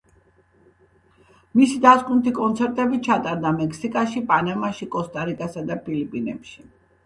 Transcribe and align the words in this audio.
მისი 1.59 1.77
დასკვნითი 1.83 2.33
კონცერტები 2.39 3.01
ჩატარდა 3.09 3.53
მექსიკაში, 3.61 4.27
პანამაში, 4.35 4.91
კოსტა-რიკასა 4.99 5.69
და 5.73 5.83
ფილიპინებში. 5.87 6.71